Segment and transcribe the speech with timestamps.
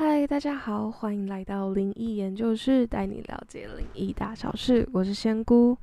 [0.00, 4.88] 嗨，大家好，欢迎来到灵异研究室，带你了解灵异大小事。
[4.92, 5.76] 我是仙姑，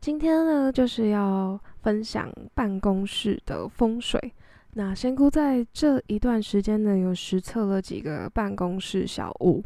[0.00, 4.20] 今天呢就是要分享办公室的风水。
[4.72, 9.62] 那仙姑在这一段时间呢，有实测了几个办公室小物，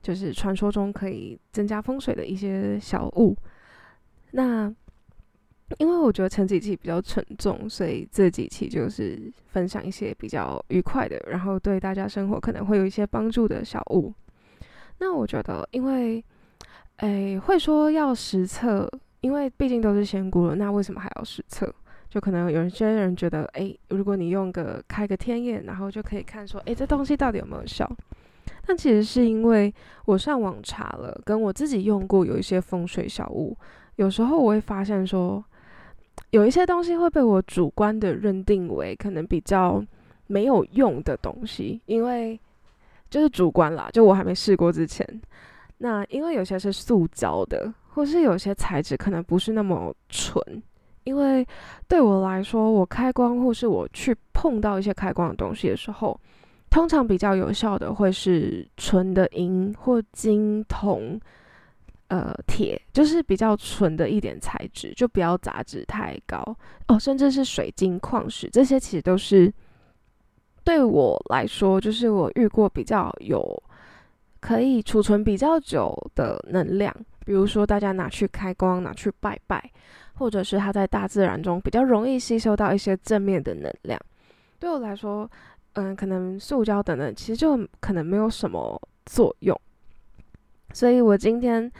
[0.00, 3.36] 就是传说中可以增加风水的一些小物。
[4.30, 4.74] 那
[5.78, 14.12] 因为我觉得前几期比较沉重，所以这几期就是分享一些比较愉快的，然后对大家生活可能会有一些帮助的小物。
[14.98, 16.22] 那我觉得，因为，
[16.96, 21.72] 诶，会说要实测，因为毕竟都是仙姑了，那为什么还要实测？
[22.08, 27.88] 就可能有一些人觉得，诶，如果你用个开个天眼，然后就可以看说，诶，这东西到底有没有效？
[28.66, 29.72] 但其实是因为
[30.04, 33.56] 我上网查了，跟我自己用过有一些风水小物，
[33.96, 35.42] 有时候我会发现说。
[36.30, 39.84] 有一些东西会被我主观的认定为可能比较
[40.26, 42.38] 没有用的东西，因为
[43.08, 45.04] 就是主观啦，就我还没试过之前。
[45.78, 50.40] 那因为有些是塑胶的，或是有些材质可能不是那么纯。
[51.04, 51.44] 因为
[51.88, 56.20] 对我来说，我开光或是我去碰到一些开光的东西的时候，
[56.68, 61.18] 通常比较有效的会是纯的银或金铜。
[62.10, 66.42] 呃，铁就是比较纯的一点材质，就不要杂质太高
[66.88, 69.52] 哦，甚至是水晶矿石，这些其实都是
[70.64, 73.62] 对我来说，就是我遇过比较有
[74.40, 76.92] 可以储存比较久的能量。
[77.24, 79.70] 比如说，大家拿去开光，拿去拜拜，
[80.14, 83.96] 或者是它在大自然中比较容易吸收到一些正面的能量。
[84.58, 85.30] 对我来说，
[85.74, 89.56] 嗯，可能塑胶等等，其实就可能没有什么作用。
[90.72, 91.70] 所以我今天。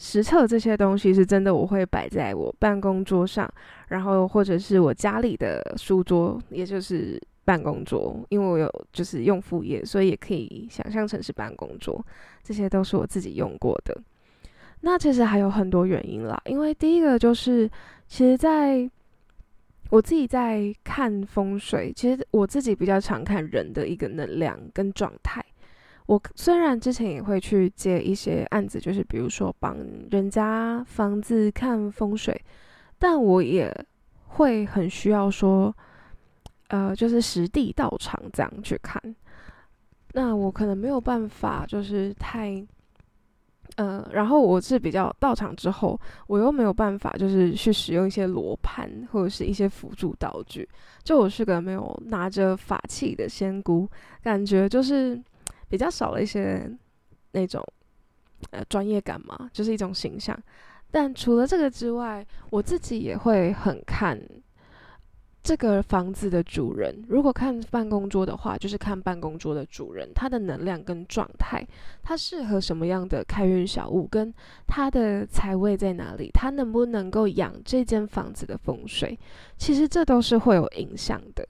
[0.00, 3.52] 实测这些东西是真的，我会摆在我办公桌上，
[3.88, 12.00] 然后或者是我家里的书桌，也就是办公桌，因为我有就是用副业，所以也可以想象成是办公桌。
[12.44, 14.00] 这些都是我自己用过的。
[14.82, 17.68] 那其实还有很多原因啦，因为第一个就是，
[18.06, 18.88] 其实在
[19.90, 25.44] 我自己在看风水，其实我自己比较常看人的一个能量跟状态。
[26.08, 29.76] 我虽然之前也会去接一些案子，就是比如说帮
[30.10, 32.34] 人家房子看风水，
[32.98, 33.70] 但我也
[34.28, 35.74] 会很需要说，
[36.68, 38.98] 呃，就是实地到场这样去看。
[40.14, 42.66] 那我可能没有办法，就是太，
[43.76, 50.66] 呃，然后我是比较到场之后，我又没有办法，就是去使用一些罗盘或者是一些辅助道具。
[51.04, 53.86] 就我是个没有拿着法器的仙姑，
[54.22, 55.22] 感觉就是。
[55.68, 56.70] 比较少了一些
[57.32, 57.62] 那种
[58.50, 60.38] 呃专业感嘛，就是一种形象。
[60.90, 64.18] 但除了这个之外，我自己也会很看
[65.42, 67.04] 这个房子的主人。
[67.08, 71.62] 如果看办公桌的话，就是看办公桌的主人他的能量跟状态，
[72.02, 74.32] 他适合什么样的开运小物，跟
[74.66, 79.18] 他的财位在哪里，他能不能够养这间房子的风水，
[79.58, 81.46] 其实这都是会有影响的。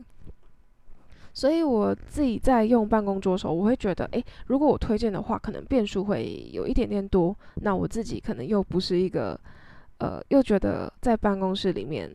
[1.38, 7.32] 所以我自己在用办公桌的时候，我会觉得，诶，如果我推荐的话，可能变数会有一点点多。
[7.62, 9.40] 那我自己可能又不是一个，
[9.98, 12.10] 呃，又觉得在办公室里面，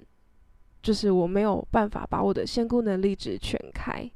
[0.82, 4.12] 就是我没有办法把我的仙姑能力值全开。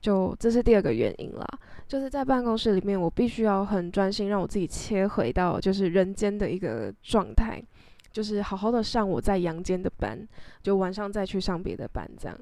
[0.00, 1.46] 就这是第二个原因啦，
[1.86, 7.62] 就是在办公室里面，我必须要很专心，让我自己切回到就是人间的一个状态，
[8.10, 10.26] 就是好好的上我在阳间的班，
[10.62, 12.38] 就晚上再去上别的班这样。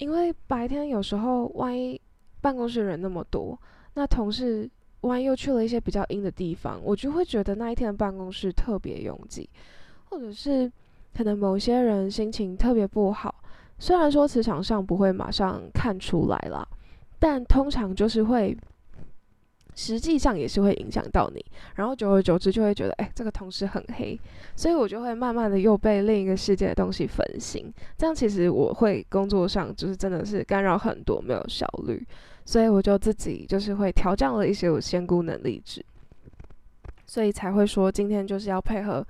[0.00, 2.00] 因为白天有时候万一
[2.40, 3.56] 办公室人那么多，
[3.94, 4.68] 那同事
[5.02, 9.48] 万一又去了一些比较阴的地方，我就会觉得那一天的办公室特别拥挤，
[10.06, 10.72] 或者是
[11.14, 13.34] 可能某些人心情特别不好。
[13.78, 16.66] 虽然说磁场上不会马上看出来啦，
[17.18, 18.56] 但通常就是会。
[19.74, 21.44] 实际上也是会影响到你，
[21.76, 24.18] 然后久而久之就会觉得，哎，这个同事很黑，
[24.56, 32.04] 所以我就会慢慢的又被另一个世界的东西分心，这样其实我会工作上就是真的是干扰很多，没有效率，
[32.44, 35.84] 所以我就自己就是会调降了一些我仙姑能力值，
[37.06, 39.06] 所以才会说今天就是要配合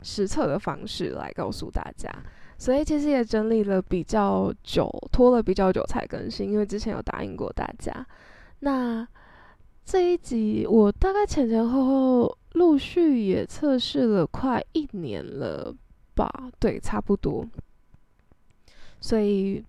[0.00, 2.08] 实测的方式来告诉大家，
[2.56, 8.06] 所以其实也整理了比较久，拖了比较久才更新，因为之前有答应过大家，
[8.60, 9.06] 那。
[9.94, 15.72] 这一集我大概前前后后陆续也测试了快一年了
[16.16, 17.48] 吧，对，差不多。
[19.00, 19.64] 所以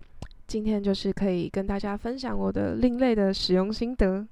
[0.48, 4.26] 今天就是可以跟大家分享我的另类的使用心得。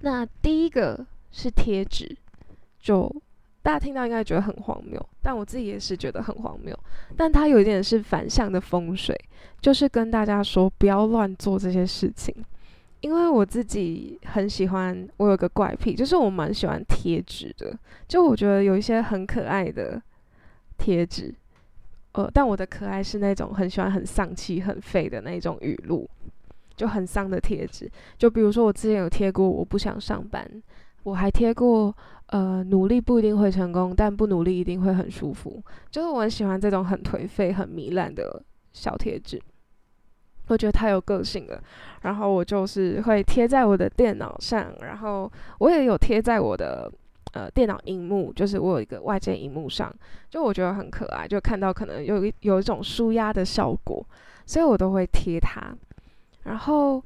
[0.00, 2.16] 那第一个是贴纸，
[2.78, 3.06] 就
[3.60, 6.74] 大家听到应该觉得很荒谬，但我自己也是觉得很荒谬。
[7.18, 9.14] 但它有一点是反向的风水，
[9.60, 12.34] 就是跟大家说不要乱做这些事情。
[13.00, 17.74] 因为我自己很喜欢，我有个怪癖，就是我蛮喜欢贴纸的。
[18.06, 20.00] 就我觉得有一些很可爱的
[20.76, 21.34] 贴纸，
[22.12, 26.08] 呃，但我的可爱是那种很喜欢很丧气、很废的那种语录，
[26.76, 27.90] 就很丧的贴纸。
[28.18, 30.46] 就比如说我之前有贴过“我不想上班”，
[31.04, 31.96] 我还贴过
[32.28, 35.62] “呃，努力不一定会成功，但不努力一定会很舒服”。
[35.90, 38.42] 就是我很喜欢这种很颓废、很糜烂的
[38.72, 39.40] 小贴纸。
[40.52, 41.62] 我觉得太有个性了，
[42.02, 46.90] 然后我就是会贴在我的电脑上，然后我也有贴在我的
[47.32, 49.94] 呃电脑荧幕，就是我有一个外接荧幕上，
[50.28, 54.04] 就我觉得很可爱，就看到可能有一有一种舒压的效果，
[54.44, 55.72] 所以我都会贴它。
[56.44, 57.02] 然后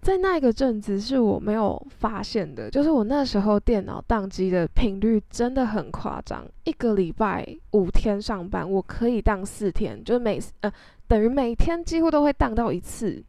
[0.00, 10.72] 在那个阵子是我没有发现的，就是我那时候电脑宕机的频率真的很夸张，一个礼拜五天上班，我可以当四天，就是每呃。
[11.10, 13.20] 等于每天几乎都会当到一次，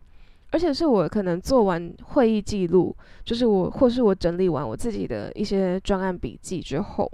[0.52, 7.12] 而且是我可能做完会议记录，就是我或是我整理完我自己的一些专案笔记之后，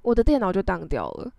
[0.00, 1.30] 我的电脑就当掉了，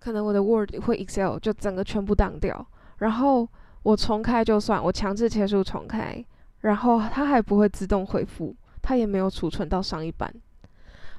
[0.00, 2.66] 可能我的 Word 或 Excel 就整个全部当掉，
[2.98, 3.48] 然后
[3.86, 6.24] 我重开就算，我强制切数重开，
[6.62, 8.52] 然后它还不会自动恢复，
[8.82, 10.28] 它也没有储存到上一版，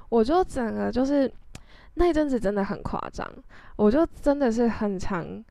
[0.09, 1.31] 我就整个就是
[1.93, 3.25] 那一阵子真的很夸张，
[3.77, 5.41] 我就真的是很长。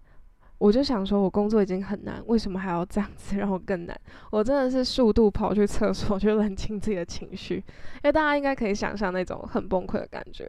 [0.59, 3.99] 我就想说，我工作已经很难，为什么还要这样子让我更难？
[4.31, 10.47] 我真的是速度跑去厕所去冷静自己的情绪，因为大家应该可以想象那种很崩溃的感觉。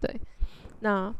[0.00, 0.18] 对，
[0.80, 1.14] 那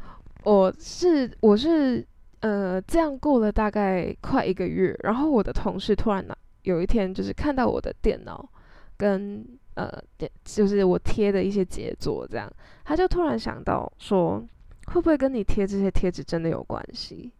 [0.45, 2.07] 我是我是
[2.41, 8.49] 呃这样过了大概快一个月，然后我的同事突然呢有一天就是看到我的电脑
[8.97, 12.51] 跟呃电就是我贴的一些杰作这样，
[12.85, 14.43] 他就突然想到说，
[14.87, 17.33] 会不会跟你贴这些贴纸真的有关系？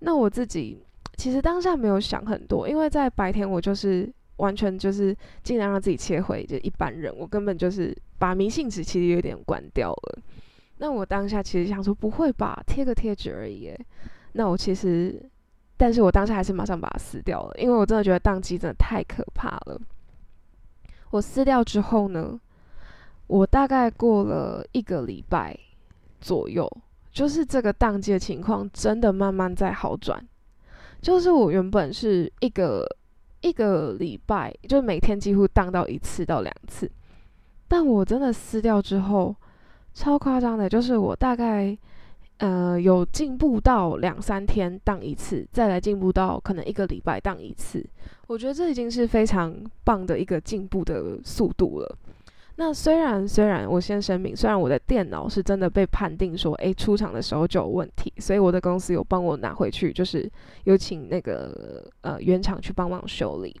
[0.00, 0.82] 那我自己
[1.16, 10.18] 其实当下没有想很多，因为在白天我就是完全就是尽量让自己切回就一般人，我根本就是把迷信纸其实有点关掉了。
[10.80, 13.70] 那我当下其实想说不会吧，贴个贴纸而已。
[14.32, 15.22] 那我其实，
[15.76, 19.78] 但是我当下还是马上把它撕掉了，因为我真的觉得宕机真的太可怕了。
[21.10, 22.40] 我撕掉之后呢，
[23.26, 25.54] 我大概过了一个礼拜
[26.20, 26.66] 左右。
[27.12, 30.24] 就是这个宕机的情况真的慢慢在好转。
[31.02, 32.86] 就是我原本是一个
[33.40, 36.88] 一个礼拜，就每天几乎宕到一次到两次，
[37.66, 39.34] 但我真的撕掉之后，
[40.00, 41.76] 超夸张的，就是我大概
[42.38, 47.84] 呃有进步到两三天宕一次，再来进步到可能一个礼拜宕一次。
[48.26, 49.54] 我觉得这已经是非常
[49.84, 51.98] 棒的一个进步的速度了。
[52.56, 60.26] 那虽然虽然我先声明，虽然我的电脑是真的被判定说，诶，出厂的时候就有问题，所以我的公司有帮我拿回去，就是
[60.64, 63.54] 有请那个呃原厂去帮忙修理。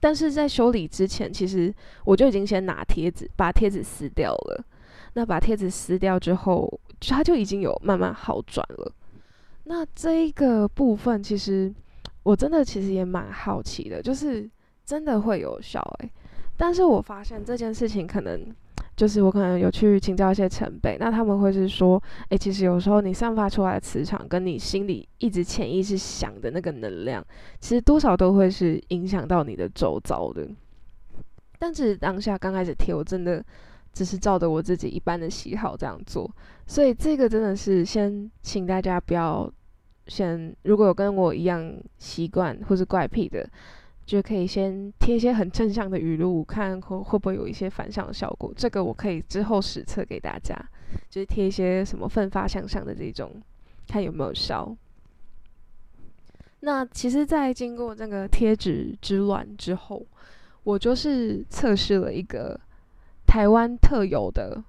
[0.00, 1.72] 但是在修理之前，其实
[2.06, 4.64] 我就已经先拿贴纸把贴纸撕掉了。
[5.14, 8.92] 那把贴纸撕掉之后，它就已经有慢慢好转了。
[9.64, 11.72] 那这一个部分，其实
[12.22, 14.48] 我真的其实也蛮好奇的，就是
[14.84, 16.10] 真的会有效诶。
[16.56, 18.40] 但是我发现这件事情可能
[18.96, 27.24] 就是我可能有去请教一些前辈，那他们会是说，诶，其实有时候你散发出来的磁场，跟你心里一直潜意识想的那个能量，
[27.60, 30.48] 其实多少都会是影响到你的周遭的。
[31.58, 33.42] 但是当下刚开始贴，我真的
[33.92, 36.30] 只是照着我自己一般的喜好这样做，
[36.66, 39.52] 所以这个真的是先请大家不要
[40.06, 43.48] 先，如果有跟我一样习惯或是怪癖的。
[44.04, 48.52] 就可以先贴一些很正向的语录，看会会不会有一些反向的效果。
[48.56, 50.56] 这个我可以之后实测给大家，
[51.08, 53.30] 就是贴一些什么奋发向上的这种，
[53.86, 54.76] 看有没有效。
[56.60, 60.04] 那其实，在经过这个贴纸之乱之后，
[60.64, 62.60] 我就是测试了一个
[63.32, 64.62] 台湾特有的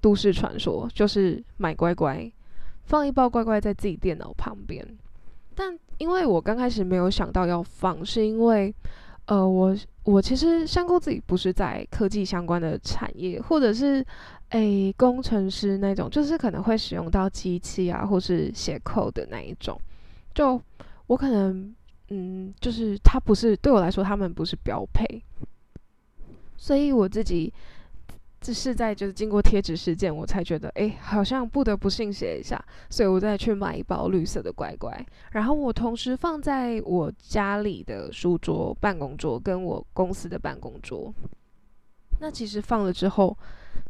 [0.00, 2.32] 都市传说，就是买乖乖，
[2.84, 4.82] 放一包乖乖在自己电脑旁边。
[5.54, 8.74] 但因为我刚开始没有想到要放，是因为，
[9.26, 14.02] 呃，我我其实香菇自己不是在科技相关的产业，或者是
[14.48, 19.78] 诶工程师那种，就是可能会使用到机器啊，或是写 code 的那一种。
[20.34, 20.58] 就
[21.06, 21.76] 我可能，
[22.08, 25.22] 嗯，就是它不是对我来说，他们不是标配，
[26.56, 27.52] 所以我自己。
[28.46, 41.12] 只是在就是经过贴纸事件，我才觉得哎，好像不得不信邪一下，所以我再去买一包绿色的乖乖，然后我同时放在我家里的书桌、办公桌跟我公司的办公桌。
[42.20, 43.36] 那其实放了之后，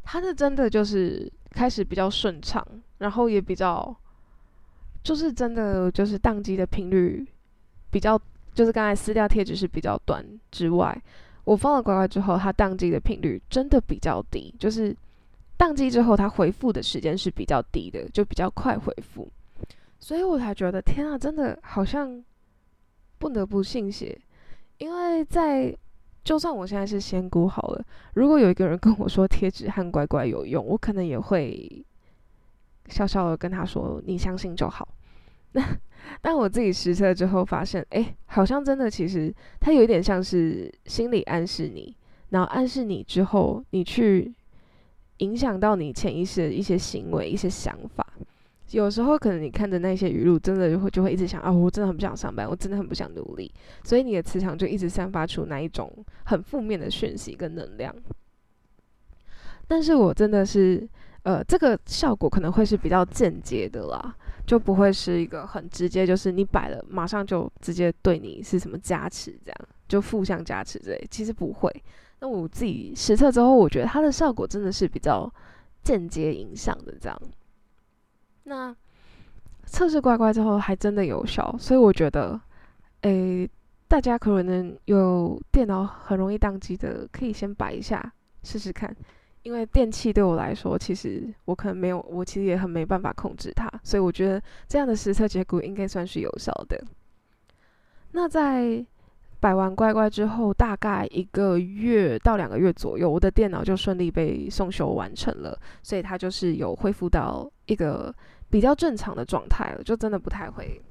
[0.02, 3.94] 它的真的就是开始比较顺畅，然后也比较，
[5.02, 7.26] 就是真的就是宕机的频率
[7.90, 8.18] 比较
[8.54, 10.98] 就是刚才撕掉贴纸是比较短之外，
[11.46, 14.94] 我放了乖乖之后，它宕机的频率真的比较低，就是
[15.56, 19.30] 宕机之后它回复的时间是比较低的，就比较快回复，
[20.00, 22.20] 所以我才觉得天啊，真的好像
[23.18, 24.20] 不得不信邪，
[24.78, 25.72] 因为在
[26.24, 27.84] 就算我现在是仙姑好了，
[28.14, 31.84] 如果有一个人跟我说贴纸和乖乖有用，我可能也会
[32.88, 34.88] 笑笑的跟他说：“你相信就好。”
[35.52, 35.78] 那
[36.20, 41.94] 但我自己实测之后发现，哎，好像真的，其实它有一点像是心理暗示你，
[42.30, 44.32] 然后暗示你之后，你去
[45.18, 48.06] 影响到你潜意识的一些行为、一些想法。
[48.72, 53.52] 有时候可能你看着那些语录，真的就会就会一直想啊，我真的很不想上班，我真的很不想努力，
[53.84, 55.90] 所以你的磁场就一直散发出那一种
[56.24, 57.94] 很负面的讯息跟能量。
[59.68, 60.88] 但是我真的是，
[61.22, 64.16] 呃，这个效果可能会是比较间接的啦。
[64.46, 71.08] 就不会是一个很直接，就是你摆了，马上就直接对你是什么加持，这样就负向加持之类。
[71.10, 71.84] 其实不会。
[72.20, 75.30] 那我自己实测之后，我觉得它的效果真的是比较
[75.82, 77.22] 间接影响的这样。
[78.44, 78.74] 那
[79.64, 82.40] 测试乖乖之后还真的有效，所以我觉得，
[83.00, 83.50] 诶，
[83.88, 88.12] 大家可能有电脑很容易宕机的，可以先摆一下
[88.44, 88.96] 试试看。
[89.46, 96.76] 因为电器对我来说，其实我可能没有，我其实也很没办法控制它，所以我觉得这样的实测结果应该算是有效的。
[98.10, 98.84] 那在
[99.38, 108.12] 摆完乖乖之后，大概一个月到两个月左右，我的电脑就顺利被送修完成了，所以它就是有恢复到一个
[108.50, 110.82] 比较正常的状态了，就真的不太会。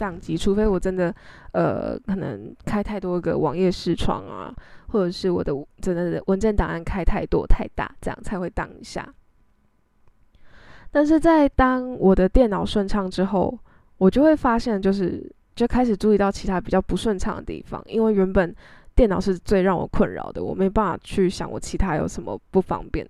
[0.00, 1.14] 宕机，除非我真的，
[1.52, 4.50] 呃，可能开太多个网页视窗啊，
[4.88, 5.52] 或者是我的
[5.82, 9.06] 真的文件档案开太多太大，这样才会宕一下。
[10.90, 13.56] 但是在当我的电脑顺畅之后，
[13.98, 18.52] 我就会发现，就是就开始注意到其他比较不顺畅的地方，因为原本
[18.96, 23.06] 电脑是最让我困扰的，我没办法去想我其他有什么不方便。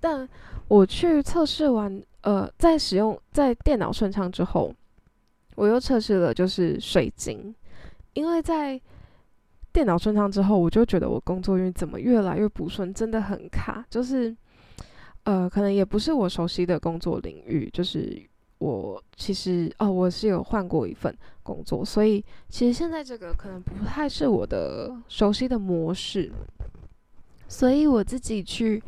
[0.00, 0.28] 但
[0.68, 4.74] 我去测试完，呃，在使用在电脑顺畅之后。
[5.58, 7.52] 我又测试了，就是水晶，
[8.12, 8.80] 因为在
[9.72, 13.84] 电脑顺畅之后，我就觉得我工作运怎么越来越不顺，真的很卡。
[13.90, 14.34] 就是，
[15.24, 17.68] 呃，可能也不是我熟悉的工作领域。
[17.72, 18.22] 就是
[18.58, 21.12] 我其实哦，我是有换过一份
[21.42, 26.30] 工作，所以其实现在这个可能不太是我的熟悉的模式。
[27.48, 28.80] 所以我自己去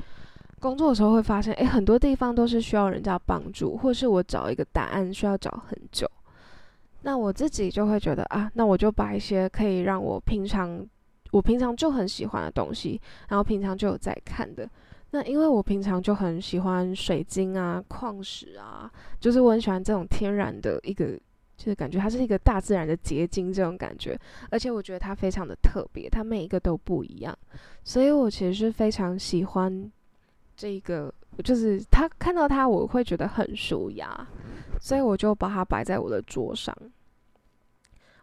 [0.61, 6.09] 工作的时候会发现，诶，很多地方都是需要人家帮助，或是我找一个答案需要找很久。
[7.03, 10.87] 那我自己就会觉得啊，那我就把一些可以让我平常
[11.31, 14.69] 我平常就很喜欢的东西，然后平常就有在看的。
[15.13, 21.19] 那因为我平常就很喜欢水晶啊、矿石啊，就是我很喜欢这种天然的一个，
[21.57, 24.17] 就是感觉它是一个大自然的结晶这种感觉。
[24.51, 27.37] 而且我觉得它非常的特别，它每一个都不一样，
[27.83, 29.91] 所以我其实是非常喜欢
[30.57, 34.29] 这个，就是它看到它我会觉得很舒压。
[34.81, 36.75] 所以我就把它摆在我的桌上，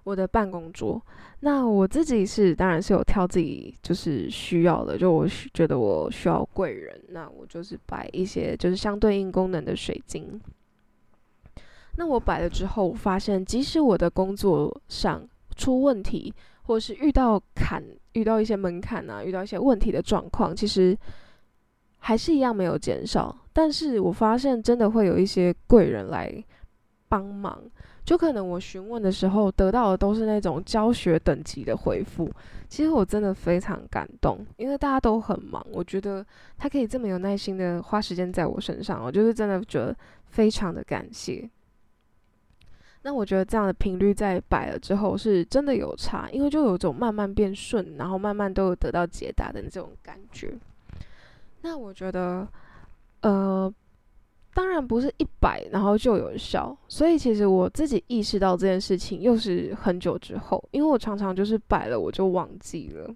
[0.04, 1.00] 我的办公桌。
[1.42, 10.42] 那我自己是当然是有挑自己就是需要的，就我觉得我需要贵人，那我就是摆一些就是相对应功能的水晶。
[11.96, 16.34] 那我摆了之后，发现即使我的工作上出问题，
[16.64, 17.84] 或是遇到坎、
[18.14, 20.98] 遇到一些门槛啊，遇到一些问题的状况，其实。
[22.00, 26.32] 还是一样没有减少，但是我发现真的会有一些贵人来
[27.10, 27.60] 帮忙，
[28.06, 32.32] 就可能我询问的时候得到的都是那种教学等级的回复。
[32.70, 36.24] 其实我真的非常感动，因为大家都很忙，我觉得
[36.56, 39.98] 他可以这么有耐心的花时间在我身上，我就是真的觉得
[40.28, 41.50] 非常的感谢。
[43.02, 50.54] 那我觉得这样的频率在摆了之后是真的有差，因为就有种慢慢变顺，然后慢慢都有得到解答的这种感觉。
[51.62, 52.48] 那我觉得，
[53.22, 53.74] 呃，
[54.54, 63.14] 当然不是一百然后就有效，所以其实我自己意识到这件事情又是很久之后，因为我常常就是摆了我就忘记了，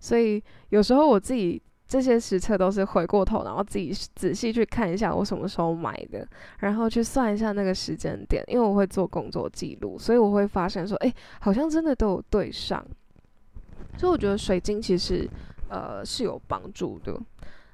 [0.00, 6.26] 所以有时候我自己这些实测都是回过头，然后自己仔细去看一下我什么时候买的，
[6.60, 12.82] 然后去算一下那个时间点，因为我会做工作记录，所以我会发现说，哎，好像真的都有对上，
[13.98, 15.28] 所以我觉得水晶其实
[15.68, 17.20] 呃是有帮助的。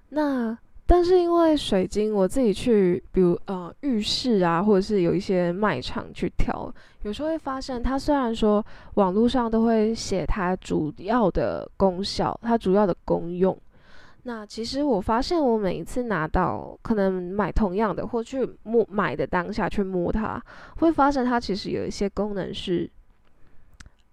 [0.09, 0.59] 那
[0.91, 8.65] 但是因为水晶，我自己去，比如呃浴室啊，或者是有一些卖场去挑，有时候会发现，它虽然说
[8.95, 13.55] 网络上都会写它主要的功效，它主要的功用，
[14.23, 20.43] 那其实我发现我每一次拿到，可能买同样的或去摸买的当下去摸它，
[20.79, 22.91] 会发现它其实有一些功能是，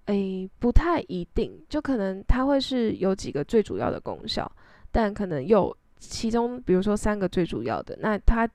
[0.07, 4.51] 诶，不太一定，就可能它会是有几个最主要的功效，
[4.91, 8.47] 但可能又其中，比如说三个最主要的，那它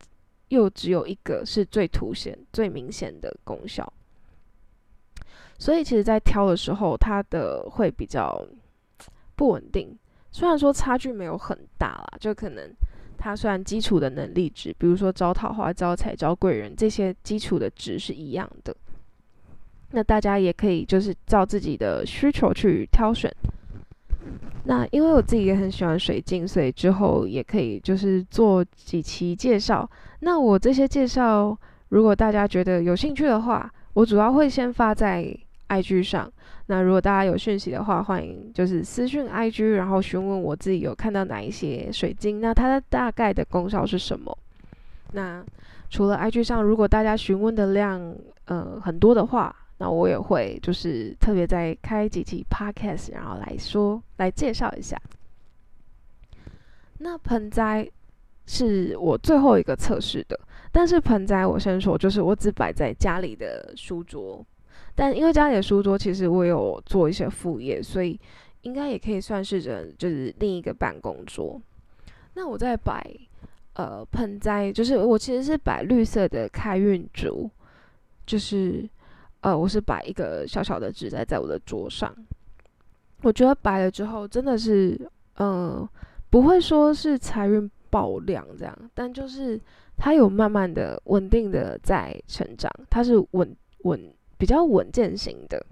[0.48, 3.92] 又只有一个是最凸显、最明显的功效。
[5.58, 8.46] 所以其实，在挑的时候，它的会比较
[9.36, 9.96] 不稳定。
[10.32, 12.70] 虽然说差距没有很大啦，就可能
[13.18, 18.74] 它虽然基础的能力值，比如说招桃花、招财、招贵人这些基础的值是一样的。
[19.90, 23.30] 那大家也可以就是照自己的需求去挑选。
[24.64, 29.88] 那因为我自己也很喜欢水晶，所以之后也可以就是做几期介绍。
[30.20, 31.56] 那我这些介绍，
[31.88, 35.34] 如果大家觉得有兴趣的话，我主要会先发在
[35.68, 36.30] IG 上。
[36.66, 44.36] 那如果大家有讯息的话，欢迎就是私讯 IG，然后询问我自己有看到哪一些水晶，那它的大概的功效是什么。
[45.12, 45.44] 那
[45.88, 55.00] 除了 IG 上，如果大家询问的量呃很多的话，那我也会就是特别再开几期 podcast，然后来说来介绍一下。
[56.98, 57.90] 那盆栽
[58.44, 60.38] 是我最后一个测试的，
[60.70, 64.44] 但是盆栽我先说，就是我只摆在家里的书桌，
[64.94, 68.20] 但因为家里的书桌其实我有做一些副业，所以
[68.60, 71.58] 应该也可以算是人就是另一个办公桌。
[72.34, 73.02] 那我在摆
[73.72, 77.50] 呃盆栽，就是我其实是摆绿色的开运竹，
[78.26, 78.86] 就是。
[79.42, 82.14] 呃，我是摆一个小小的纸袋在我的桌上，
[83.22, 85.00] 我觉得摆了之后真的是，
[85.38, 85.88] 嗯，
[86.28, 89.58] 不会说是财运爆量这样，但就是
[89.96, 95.64] 它有慢慢的、稳定的在成长，它是稳稳比较稳健型的。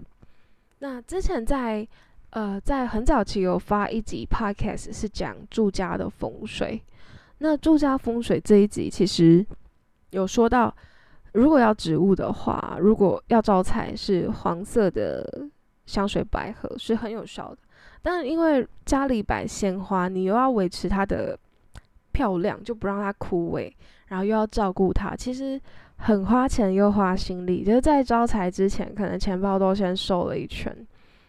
[0.79, 1.87] 那之前在
[2.31, 6.81] 呃在很早期有发一集 podcast 是讲住家的风水，
[7.37, 9.45] 那住家风水这一集其实
[10.09, 10.75] 有说到。
[11.33, 15.47] 如果要植物的话，如果要招财，是黄色的
[15.85, 17.57] 香水百合是很有效的。
[18.01, 21.37] 但因为家里摆鲜花，你又要维持它的
[22.11, 23.71] 漂亮，就不让它枯萎，
[24.07, 25.59] 然后又要照顾它，其实
[25.97, 27.63] 很花钱又花心力。
[27.63, 30.75] 就是在招财之前，可能钱包都先瘦了一圈。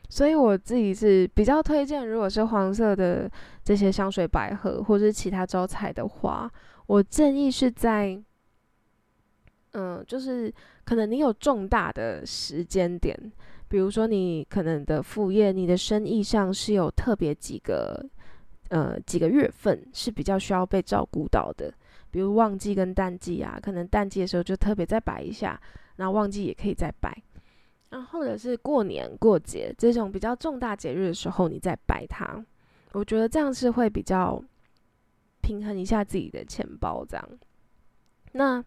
[0.08, 3.30] 所以我自己是比较推荐，如果是黄色的
[3.62, 6.50] 这些香水百合或者是其他招财的花，
[6.86, 8.20] 我建议是在。
[9.72, 10.52] 嗯，就是
[10.85, 13.16] 可能你有重大的时间点，
[13.68, 18.04] 比如说你可能的副业、你的生意上是有特别几个
[18.70, 21.72] 呃几个月份是比较需要被照顾到的，
[22.11, 25.61] 比如旺季跟淡季啊，可能淡季的时候就特别再摆一下，
[25.94, 27.16] 然后旺季也可以再摆，
[27.90, 32.44] 那或者是过年过节这种比较重大节日的时候你再摆它，
[32.90, 34.42] 我觉得这样是会比较
[35.42, 37.28] 平衡一下自己的钱包这样，
[38.33, 38.64] 那。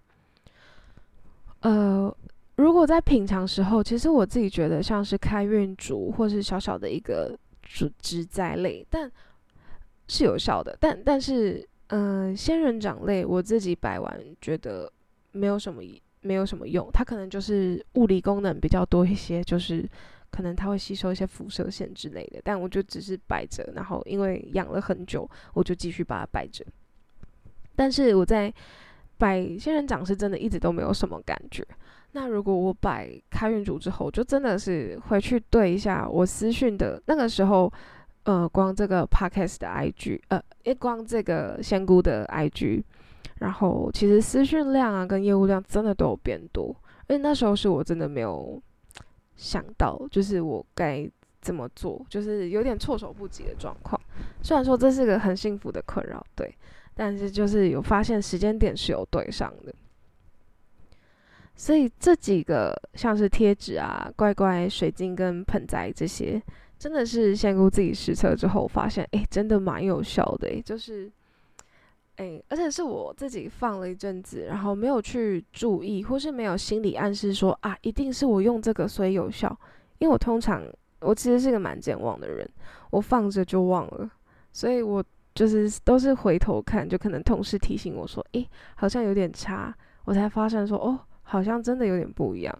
[1.63, 2.13] 呃，
[2.58, 9.10] 如果在品尝时候，其实我自己觉得像是开运竹或是小小的一个竹植栽类，但
[10.10, 10.78] 是有效的。
[10.80, 14.91] 但但是，嗯，仙人掌类我自己摆完觉得
[15.32, 15.82] 没有什么
[16.19, 19.89] 没有什么用，它可能就是物理功能比较多一些，就是
[20.30, 22.41] 可能它会吸收一些辐射线之类的。
[22.43, 26.65] 但我就只是摆着，然后因为养了很久，我就继续把它摆着。
[27.73, 28.54] 但是我在。
[29.17, 31.65] 摆仙人掌是真的一直都没有什么感觉。
[32.13, 37.71] 那如果我摆开运竹之后，就真的是回去对一下我私讯的那个时候，
[38.23, 42.84] 呃，光这个 podcast 的 IG，呃，一光这个仙姑的 IG，
[43.39, 46.76] 然后其实私讯量啊跟业务量真的都有变多。
[47.08, 48.62] 而且那时候是我真的没有
[49.36, 51.10] 想到，就是我该
[51.41, 53.99] 怎么做，就是有点措手不及的状况。
[54.43, 56.54] 虽然说这是个很幸福的困扰，对。
[56.96, 59.74] 但是就是有发现时间点是有对上的，
[61.56, 66.40] 所以这几个像是贴纸啊、乖乖、水晶跟盆栽这些，
[66.78, 71.12] 真的是仙姑自己实测之后发现，哎，真的蛮有效的，就是，
[72.18, 79.50] 哎，而且是我自己放了一阵子，然后没有去注意，或是没有心理暗示说啊，一定是我用这个所以有效，
[79.98, 80.64] 因为我通常
[81.00, 82.48] 我其实是个蛮健忘的人，
[82.92, 84.08] 我放着就忘了，
[84.52, 85.04] 所以我。
[85.34, 89.74] 就是都是回头看，就可能同事提醒我说：“诶，好像有点差。”
[90.06, 92.56] 我才发现说：“哦，好像真的有点不一样。”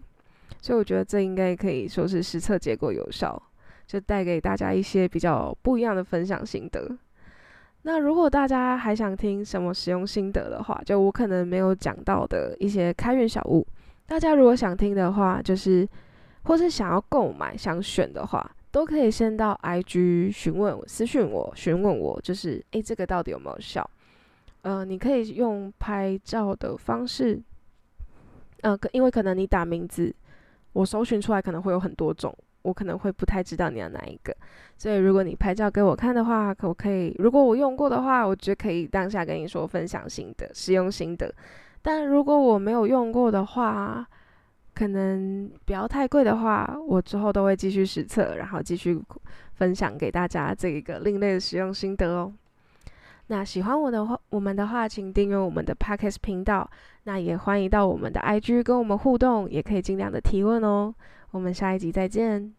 [0.60, 3.40] 所以我觉得这应该可以说是实测结果有效，
[3.86, 6.96] 就带给大家一些比较不一样的分享心得。
[7.82, 13.66] 那如果大家还想听什么使用心得的话，就我可能没有讲到的一些开运小物，
[14.06, 15.86] 大家如果想听的话，就是
[16.44, 18.50] 或是想要购买、想选的话。
[18.74, 23.88] 都可以先到 IG 询问我，私讯我询问我，就是诶，这个到底有没有效？
[24.62, 27.40] 呃，你可以用拍照的方式，
[28.62, 30.12] 呃，因为可能你打名字，
[30.72, 34.36] 我搜寻出来可能会有很多种我可能会不太知道你要哪一个。
[34.76, 37.14] 所以如果你拍照给我看的话，可不可以？
[37.20, 41.32] 如果我用过的话，我觉得可以当下跟你说分享心得、使用心得。
[41.80, 44.04] 但如果我没有用过的话，
[44.74, 49.00] 可能不要太贵的话，我之后都会继续实测，然后继续
[49.54, 52.32] 分享给大家这一个另类的使用心得哦。
[53.28, 56.68] 那喜欢我的话，我们的话，请订阅我们的 Podcast 频道。
[57.04, 60.94] 那也欢迎到我们的 IG 跟我们互动，也可以尽量的提问哦。
[61.30, 62.52] 我们下一集再见。